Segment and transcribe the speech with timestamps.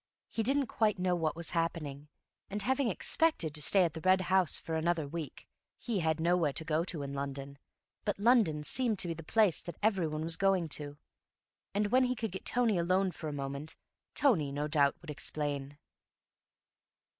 [0.29, 2.07] He didn't quite know what was happening,
[2.49, 6.53] and, having expected to stay at the Red House for another week, he had nowhere
[6.53, 7.59] to go to in London,
[8.03, 10.97] but London seemed to be the place that everyone was going to,
[11.75, 13.75] and when he could get Tony alone for a moment,
[14.15, 15.77] Tony no doubt would explain.